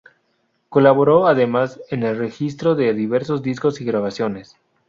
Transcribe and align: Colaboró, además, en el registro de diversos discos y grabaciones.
Colaboró, 0.69 1.27
además, 1.27 1.79
en 1.91 2.01
el 2.01 2.17
registro 2.17 2.73
de 2.73 2.91
diversos 2.95 3.43
discos 3.43 3.81
y 3.81 3.85
grabaciones. 3.85 4.57